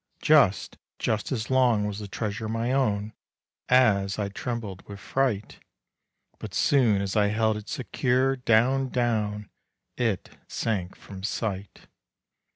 [0.23, 3.13] Just, just as long was the treasure my own,
[3.69, 5.59] As I trembled with fright;
[6.39, 9.51] But soon as I held it secure, down, down
[9.99, 11.81] It sank from sight.